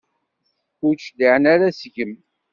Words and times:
Ur 0.85 0.93
d-cliɛen 0.95 1.45
ara 1.53 1.77
seg-m. 1.79 2.13